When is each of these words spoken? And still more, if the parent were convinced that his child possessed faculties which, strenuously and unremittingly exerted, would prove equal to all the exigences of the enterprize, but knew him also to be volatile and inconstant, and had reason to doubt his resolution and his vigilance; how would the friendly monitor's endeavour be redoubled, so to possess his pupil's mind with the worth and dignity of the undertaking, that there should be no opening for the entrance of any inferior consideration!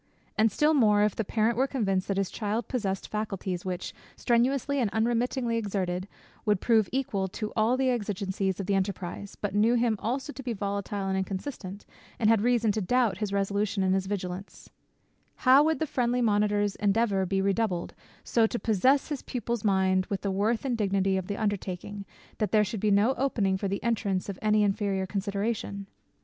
And 0.35 0.51
still 0.51 0.73
more, 0.73 1.03
if 1.03 1.15
the 1.15 1.23
parent 1.23 1.57
were 1.59 1.67
convinced 1.67 2.07
that 2.07 2.17
his 2.17 2.31
child 2.31 2.67
possessed 2.67 3.07
faculties 3.07 3.63
which, 3.65 3.93
strenuously 4.15 4.79
and 4.79 4.89
unremittingly 4.91 5.57
exerted, 5.57 6.07
would 6.43 6.59
prove 6.59 6.89
equal 6.91 7.27
to 7.27 7.53
all 7.55 7.77
the 7.77 7.89
exigences 7.91 8.59
of 8.59 8.65
the 8.65 8.73
enterprize, 8.73 9.35
but 9.35 9.53
knew 9.53 9.75
him 9.75 9.95
also 9.99 10.33
to 10.33 10.41
be 10.41 10.53
volatile 10.53 11.05
and 11.07 11.19
inconstant, 11.19 11.85
and 12.17 12.31
had 12.31 12.41
reason 12.41 12.71
to 12.71 12.81
doubt 12.81 13.19
his 13.19 13.31
resolution 13.31 13.83
and 13.83 13.93
his 13.93 14.07
vigilance; 14.07 14.71
how 15.35 15.61
would 15.63 15.77
the 15.77 15.85
friendly 15.85 16.19
monitor's 16.19 16.75
endeavour 16.77 17.27
be 17.27 17.39
redoubled, 17.39 17.93
so 18.23 18.47
to 18.47 18.57
possess 18.57 19.09
his 19.09 19.21
pupil's 19.21 19.63
mind 19.63 20.07
with 20.07 20.21
the 20.21 20.31
worth 20.31 20.65
and 20.65 20.79
dignity 20.79 21.15
of 21.15 21.27
the 21.27 21.37
undertaking, 21.37 22.05
that 22.39 22.51
there 22.51 22.63
should 22.63 22.79
be 22.79 22.89
no 22.89 23.13
opening 23.19 23.55
for 23.55 23.67
the 23.67 23.83
entrance 23.83 24.29
of 24.29 24.39
any 24.41 24.63
inferior 24.63 25.05
consideration! 25.05 25.85